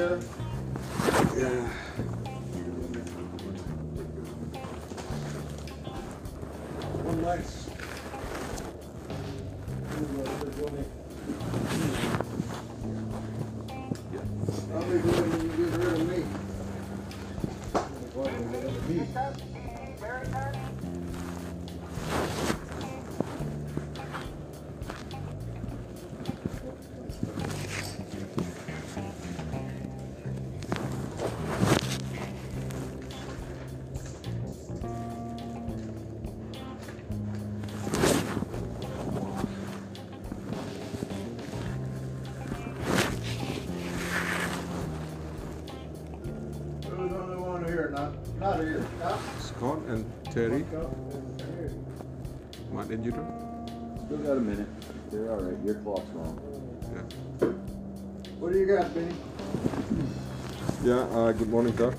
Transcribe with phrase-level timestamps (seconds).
[0.00, 1.89] Yeah.
[50.36, 50.64] And
[52.70, 53.26] What did you do?
[54.06, 54.68] Still got a minute.
[55.10, 55.58] You're all right.
[55.64, 56.38] Your clock's wrong.
[56.94, 57.48] Yeah.
[58.38, 59.14] What do you got, Benny?
[60.84, 61.94] Yeah, uh, good morning, sir.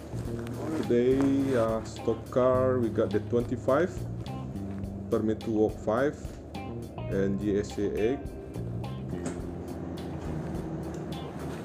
[0.83, 3.91] Today, uh, stock car, we got the 25,
[5.09, 6.15] permit to walk 5,
[7.11, 8.19] and GSA 8.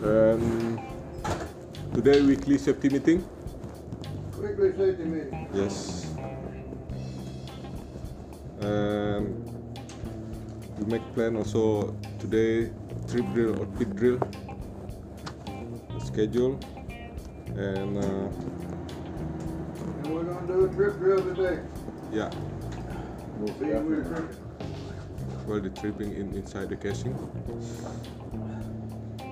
[0.02, 0.80] And
[1.94, 3.24] today, weekly safety meeting.
[4.32, 5.48] Quickly safety meeting.
[5.54, 6.05] Yes.
[8.66, 9.30] And
[10.78, 12.70] we make plan also today,
[13.06, 14.18] trip drill or pit drill
[16.02, 16.58] schedule.
[17.54, 18.28] And uh,
[20.02, 21.62] And we're gonna do a trip drill today.
[22.12, 22.30] yeah,
[23.38, 24.36] We'll See where we're tripping.
[25.46, 27.14] while the tripping in inside the casing.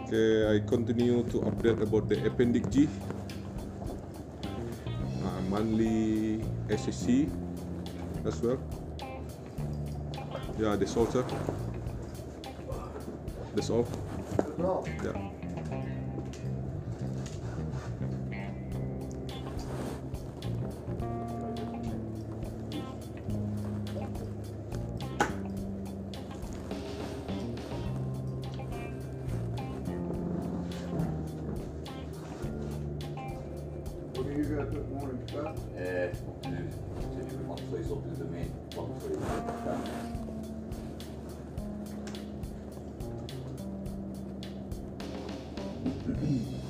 [0.07, 2.87] Okay, I continue to update about the appendix G,
[4.47, 6.39] uh, monthly
[6.71, 7.27] SSC
[8.25, 8.59] as well.
[10.59, 11.25] Yeah, that's all, sir.
[13.55, 13.87] That's all.
[45.87, 46.64] Mm-hmm.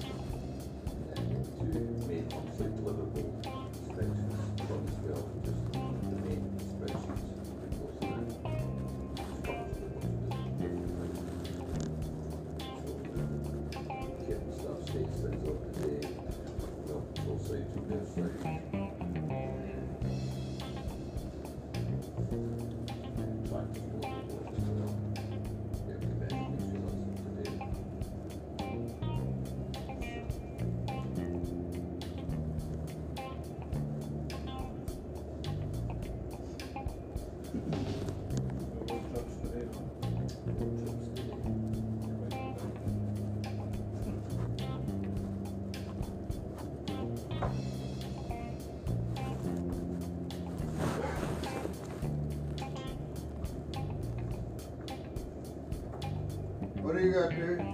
[57.15, 57.65] Got there?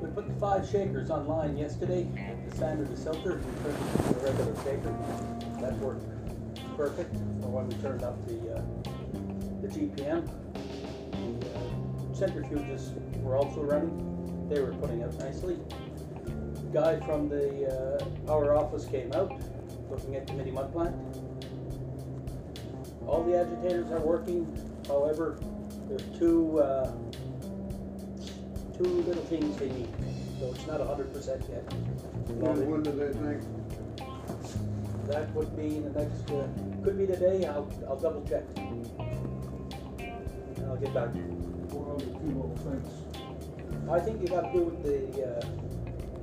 [0.00, 2.06] We put the five shakers online yesterday
[2.48, 3.42] the Sander desilter.
[3.42, 4.94] We turned it into a regular shaker.
[5.60, 6.06] That worked
[6.76, 8.62] perfect for when we turned up the, uh,
[9.60, 10.24] the GPM.
[11.10, 11.62] The uh,
[12.14, 14.48] centrifuges were also running.
[14.48, 15.58] They were putting out nicely.
[16.72, 17.98] Guy from the
[18.28, 19.32] uh, our office came out
[19.90, 20.94] looking at the mini mud plant.
[23.04, 24.46] All the agitators are working.
[24.86, 25.40] However,
[25.88, 26.92] there's two uh,
[28.84, 29.88] two little things they need,
[30.38, 31.64] so it's not hundred percent yet.
[32.28, 33.42] When, when do they think?
[35.08, 36.46] That would be in the next, uh,
[36.82, 38.44] could be today, I'll, I'll double check.
[38.56, 38.86] And
[40.66, 41.12] I'll get back.
[41.12, 41.24] to you.
[41.72, 42.88] What other two little things?
[43.90, 45.40] I think you gotta do with the, uh,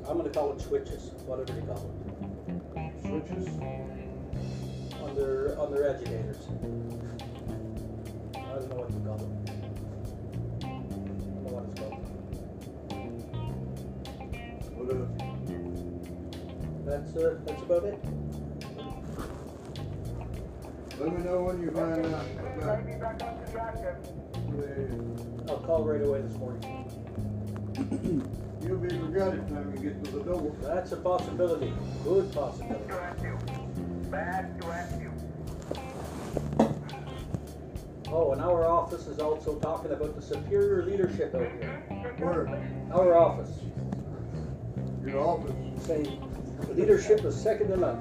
[0.10, 1.96] I'm gonna call it switches, whatever they call it,
[3.02, 3.48] Switches?
[5.02, 6.38] on their, on their agitators.
[8.36, 9.41] I don't know what you call them.
[16.86, 18.00] That's, uh, that's about it.
[21.00, 22.26] Let me know when you find out
[22.58, 22.86] about
[25.50, 26.88] I'll call right away this morning.
[28.62, 30.56] you'll be forgot it time you get to the door.
[30.62, 31.74] That's a possibility,
[32.04, 32.94] good possibility.
[38.14, 41.84] Oh, and our office is also talking about the superior leadership out here.
[42.20, 42.48] Where?
[42.94, 43.52] Our office.
[45.06, 45.56] your office.
[45.86, 46.20] Say,
[46.76, 48.00] leadership is second to none.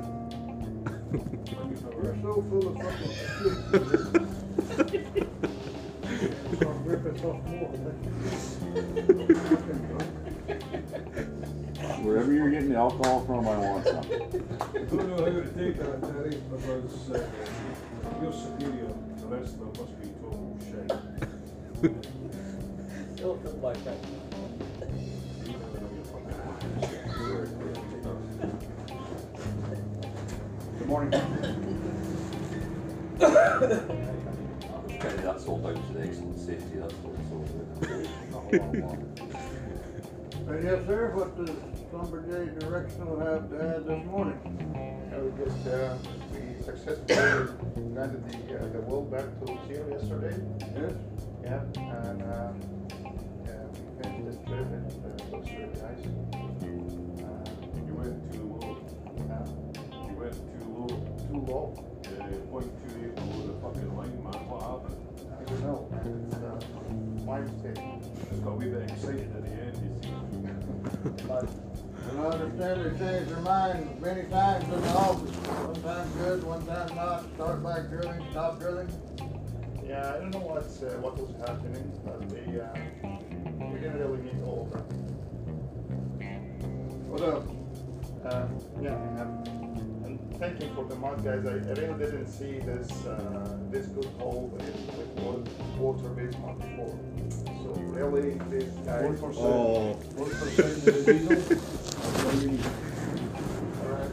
[2.03, 3.31] You're so full of fucking shit.
[6.57, 7.73] Start ripping off more.
[9.37, 10.11] Fucking drunk.
[12.05, 13.99] Wherever you're getting the alcohol from, I want some.
[13.99, 14.03] I
[14.79, 17.15] don't know how to take that, Terry, because uh,
[18.23, 20.89] you're superior, the rest of them must be total shit.
[23.17, 23.99] Still feel like that.
[30.91, 31.15] Morning.
[35.01, 37.49] Okay, that's sold out to excellent safety, that's what it's sold
[38.35, 38.99] out.
[40.49, 41.55] And yes, sir, what does
[41.89, 44.39] Schlumberger Directional have to add this morning?
[45.15, 45.97] Uh, we just, uh,
[46.33, 50.37] we successfully landed the, uh, the well back to zero yesterday.
[50.75, 50.93] Yes?
[51.45, 51.63] Yeah,
[52.11, 52.61] and, um,
[53.47, 57.10] yeah, we finished this trip and uh, it looks really nice.
[61.51, 64.41] Too low, Uh, point two eight below the fucking line, man.
[64.49, 65.01] What happened?
[65.31, 66.61] I don't know, it's, uh,
[67.27, 67.81] my mistake.
[68.31, 70.15] Just got a wee bit excited at the end, you see.
[71.27, 71.47] But
[72.11, 75.37] And I understand they changed their mind many times in the office.
[75.37, 78.89] One time good, one time not, start back drilling, stop drilling.
[79.87, 82.73] Yeah, I don't know what's, uh, what was happening, but they, uh,
[83.59, 84.87] we didn't really meet all of them.
[87.11, 87.45] What up?
[88.25, 88.47] Uh,
[88.83, 88.97] yeah,
[90.43, 91.47] and thank you for the mud, guys.
[91.47, 94.65] I, I really didn't see this uh, this good hole with,
[94.97, 95.43] with water,
[95.79, 96.99] water-based mud before.
[97.63, 99.05] So really, these guys.
[99.05, 99.47] One percent.
[99.47, 101.37] Oh, One percent diesel.
[101.37, 102.65] That's what you need.
[103.85, 104.13] Alright,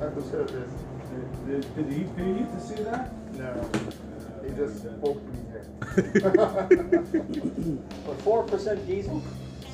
[0.00, 0.70] I, I consider this.
[1.46, 3.12] Did, did he pay you to see that?
[3.34, 3.50] No,
[4.46, 5.66] he just spoke to me here.
[8.06, 9.22] But four percent diesel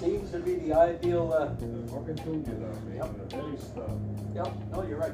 [0.00, 1.46] seems to be the ideal, uh, I
[1.90, 2.76] fucking told you that.
[2.94, 3.30] Yep.
[3.32, 3.90] Very start.
[4.34, 5.12] yep, no, you're right.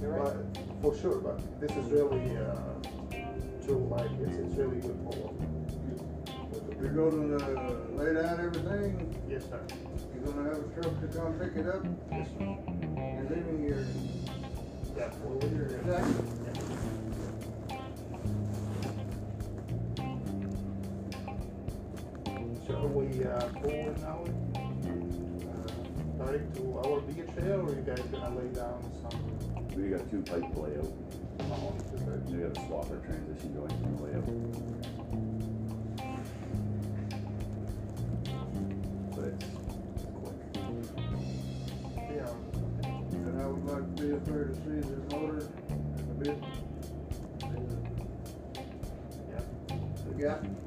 [0.00, 0.52] You're right.
[0.54, 2.54] But for sure, but this is really uh,
[3.64, 3.86] true.
[3.90, 5.34] Like it's, it's really good for
[6.80, 9.14] You're gonna uh, lay down everything?
[9.28, 9.60] Yes, sir.
[10.14, 11.84] You're gonna have a truck to come pick it up?
[12.12, 12.56] Yes, sir.
[12.96, 13.84] You're leaving your,
[14.96, 15.10] Yeah,
[15.56, 16.06] your for sack?
[22.66, 24.24] Shall we uh, forward now?
[24.54, 29.37] Uh, Direct to our beach here, or you guys gonna lay down some?
[29.78, 30.92] We got two pipe layout.
[31.92, 34.26] Just We got a swapper transition going from the layout.
[39.14, 40.38] But it's quick.
[42.10, 42.34] Yeah.
[43.12, 46.36] And I would like to be up there to see the motor and the bit.
[49.30, 49.44] Yeah.
[50.18, 50.38] Yeah.
[50.38, 50.57] What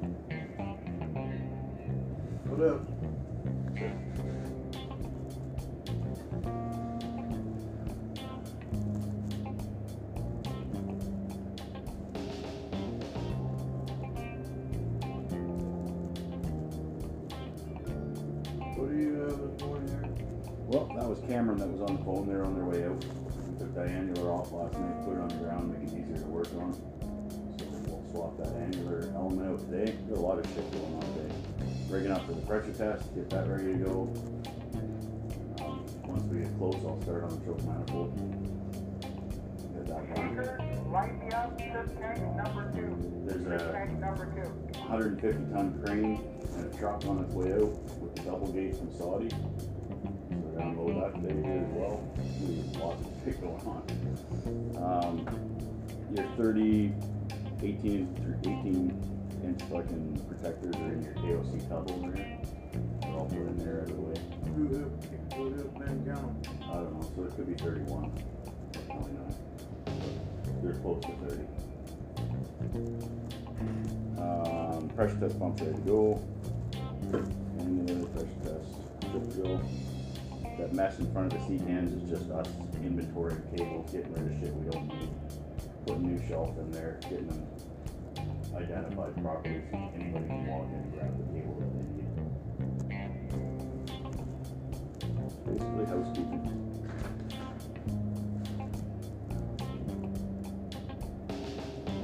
[20.71, 23.03] Well, that was Cameron that was on the phone there on their way out.
[23.03, 26.15] We took that annular off last night, put it on the ground, make it easier
[26.15, 26.71] to work on.
[27.59, 29.91] So we'll swap that annular element out today.
[30.07, 31.35] Got a lot of shit going on today.
[31.89, 34.07] Rigging up for the pressure test, get that ready to go.
[35.59, 38.15] Um, once we get close, I'll start on the choke manifold.
[39.75, 40.89] Get that done.
[40.89, 42.95] Light me up, tank number two.
[43.27, 44.47] There's a tank number two.
[44.87, 46.23] 150 ton crane
[46.55, 49.27] and a truck on its way out with the double gate from Saudi.
[50.53, 52.03] We're gonna that here as well.
[52.41, 53.83] There's lots of shit going on.
[54.77, 55.25] Um,
[56.15, 56.93] your 30,
[57.63, 62.37] 18, through 18 inch fucking protectors are in your KOC tub over here.
[63.01, 64.19] They're all put in there out of the way.
[64.55, 64.91] Who have,
[65.35, 66.45] who have been counting?
[66.63, 68.11] I don't know, so it could be 31,
[68.87, 69.33] Probably not.
[70.61, 71.45] They're close to 30.
[74.19, 76.21] Um, pressure test pump's ready to go.
[77.59, 78.69] And the pressure test,
[79.01, 79.61] to go.
[80.61, 82.47] That mess in front of the seat hands is just us
[82.83, 85.09] inventorying cables, getting rid of shit we don't need.
[85.87, 87.47] Putting new shelf in there, getting them
[88.55, 92.13] identified properly so anybody can walk in and grab the cable that they need.
[95.47, 96.45] Basically housekeeping.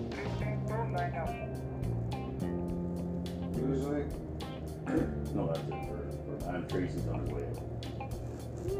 [0.09, 1.29] Fifteen full line up.
[3.53, 3.69] What
[4.87, 5.05] do?
[5.35, 5.99] No, that's it for,
[6.39, 7.45] for, and Tracy's on his way
[8.67, 8.73] Are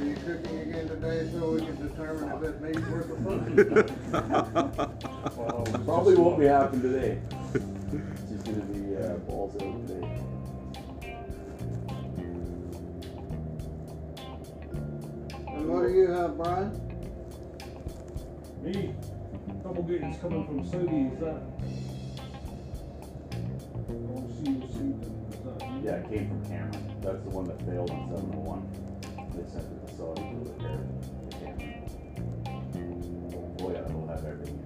[0.00, 3.56] you cooking again today so we can determine if it needs worth cooking?
[5.36, 7.18] Well, Probably won't be happening today.
[7.54, 10.06] It's just gonna be, uh, balls out today.
[15.48, 16.89] And what do you have, Brian?
[19.70, 21.40] Me, double coming from Saudi, is that?
[23.88, 24.90] Oh, see, you see,
[25.30, 25.60] is that?
[25.84, 26.84] Yeah, it came from Cameron.
[27.00, 28.66] That's the one that failed on seven oh one.
[29.30, 30.74] They sent it to Saudi for repair.
[30.74, 31.86] to Cameron.
[33.62, 34.58] Oh yeah, it'll have everything.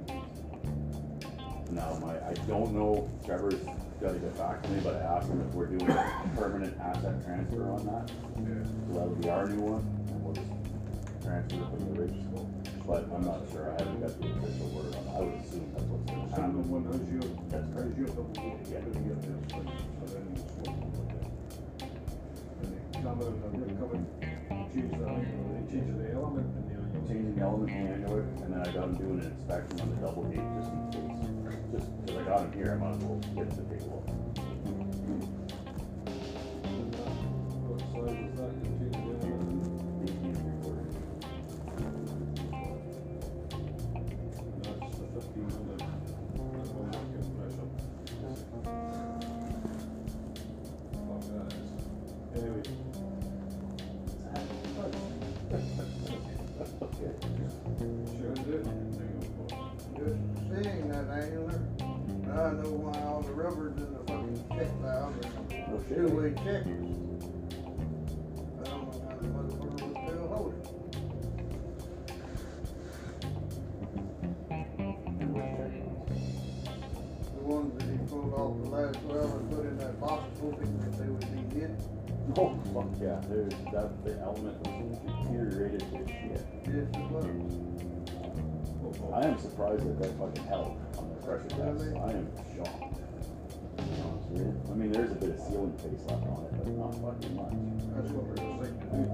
[1.70, 3.61] Now, my, I don't know, if Trevor's
[4.00, 7.23] gotta get back to me, but I asked him if we're doing a permanent asset
[7.26, 8.11] transfer on that.
[8.40, 8.64] Yeah.
[8.88, 10.49] So that'll be our new one, and we'll just
[11.20, 12.49] transfer it from the original.
[12.86, 15.16] But I'm not sure, I haven't got the official word on it.
[15.16, 16.04] I would assume that's what's
[16.36, 16.68] Send them happen.
[16.68, 17.96] one, how's your, That's how's correct.
[17.96, 18.80] your double gator, Yeah.
[18.84, 21.24] gonna be up there, so so then you swap them with them.
[22.60, 24.04] And they come in, and they come and
[24.68, 27.08] change the, you the element and you know.
[27.08, 30.24] changing the element manual, and then I got him doing an inspection on the double
[30.28, 31.24] gate just in case.
[31.72, 33.64] Just because I got him here, I might as well get him
[78.34, 81.70] off the last well and put in that box, hoping that they would be hit.
[82.38, 86.40] Oh, fuck yeah, there's, that, the element was deteriorated to shit.
[86.64, 87.74] Yes, it was.
[89.12, 91.84] I am surprised that that fucking held on the pressure test.
[91.84, 92.26] I am
[92.56, 92.96] shocked.
[93.76, 94.62] To be honest with you.
[94.70, 97.52] I mean, there's a bit of sealing face left on it, but not fucking much.
[97.94, 98.42] That's what we're to
[98.88, 99.04] do.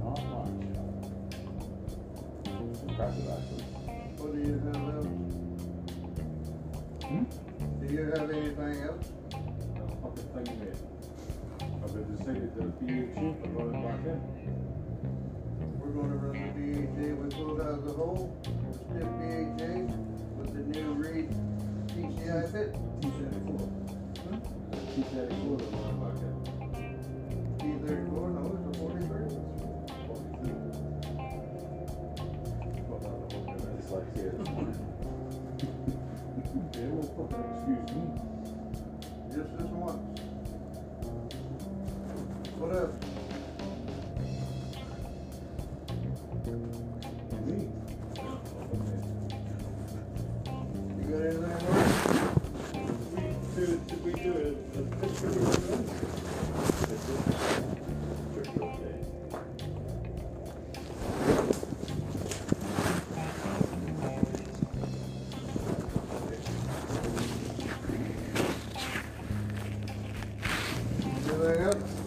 [0.00, 0.56] Not much.
[2.72, 3.65] It's impressive, actually.
[8.96, 9.42] Anything else?
[9.74, 10.78] That fucking thing there.
[11.84, 14.20] I've been decided to shape and run it back in.
[15.78, 18.24] We're gonna run the BHA, we pulled out the hole,
[18.72, 19.72] stiff BHA
[20.36, 20.88] with the new
[25.28, 26.34] to it back in.
[27.58, 29.28] T thirty-four, no, it's a forty-three.
[30.06, 30.56] Forty-three.
[32.88, 33.76] Got that the book already.
[33.76, 34.78] Dyslexia this morning.
[36.72, 36.90] Yeah,
[37.54, 38.35] excuse me.
[39.36, 40.20] Just this once.
[42.56, 43.15] What else?
[71.36, 72.05] Anything else?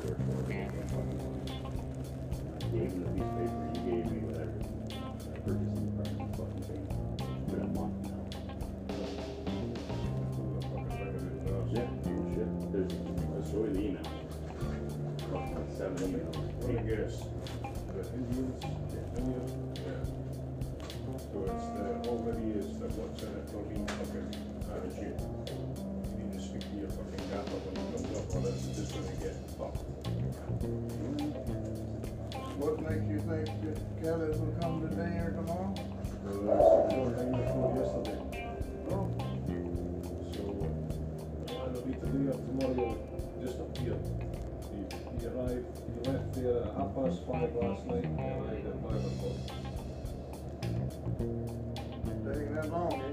[0.00, 0.44] The store.
[2.54, 4.18] I gave the piece of paper, gave me.
[4.28, 6.04] I purchased the
[6.36, 6.84] fucking thing.
[7.18, 8.18] It's been a month now.
[12.70, 12.92] There's,
[13.50, 14.06] the email.
[15.76, 16.36] Seven emails.
[16.62, 17.14] Let me guess.
[17.94, 18.58] The Indians,
[19.16, 20.02] Indians, yeah.
[21.32, 24.30] So it's the, all that he is, that what's in it, be fucking
[24.70, 25.18] attitude.
[25.18, 28.92] You need to speak to your fucking gaffer when he comes up on it, just
[28.94, 29.37] they get
[32.88, 35.74] What you think that Kelly will come today or tomorrow?
[36.24, 36.30] The
[37.20, 38.16] thing I told yesterday.
[38.88, 39.04] Oh,
[40.32, 40.40] So,
[41.52, 42.96] uh, either be today or tomorrow,
[43.44, 44.00] just up here.
[44.72, 44.80] He,
[45.20, 49.04] he arrived, he left there at half past five last night, and arrived at five
[49.04, 49.36] o'clock.
[52.24, 53.12] taking that long, eh?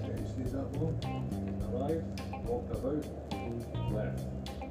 [0.00, 0.96] Yeah, he stayed that long,
[1.74, 2.08] arrived,
[2.48, 3.04] walked about,
[3.92, 4.61] left.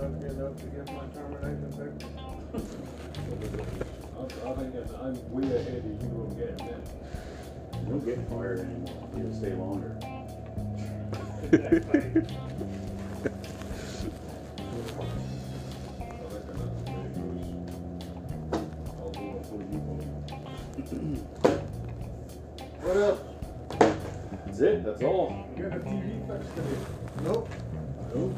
[0.00, 2.08] Lucky enough to get my termination paper.
[4.16, 6.82] I, I think that I'm way ahead of you on getting that.
[7.82, 9.98] You don't get fired anymore, you'll stay longer.
[10.02, 10.06] I
[16.32, 17.48] reckon that's the way it goes.
[19.00, 19.94] I'll go before you go.
[22.80, 23.20] What else?
[24.46, 25.46] That's it, that's all.
[25.56, 26.78] You got a TV fixed today?
[27.22, 27.48] Nope.
[28.14, 28.34] No?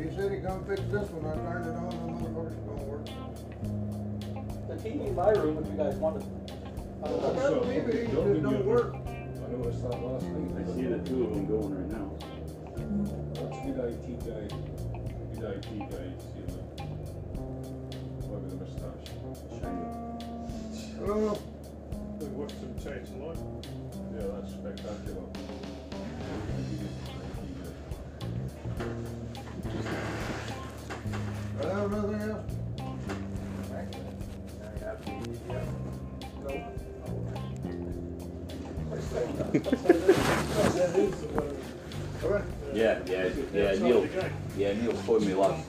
[0.00, 3.04] He said he come fix this one, I turned it on, the motherfucker's gonna work.
[4.68, 6.24] The TV in my room, if you guys wanted.
[7.04, 7.34] I don't I know.
[7.34, 8.94] got a TV, it just don't work.
[8.96, 10.56] I noticed that last night.
[10.56, 12.16] I see the two of them going right now.
[13.34, 14.48] That's a good IT guy,
[15.36, 16.64] good IT guy, see him.
[18.24, 19.04] Boy with a moustache.
[21.02, 21.36] Oh,
[22.20, 23.36] We watched some change light.
[24.16, 25.28] Yeah, that's spectacular.
[42.72, 44.06] Yeah, yeah, yeah, Neil,
[44.56, 45.66] yeah, Neil phoned me last.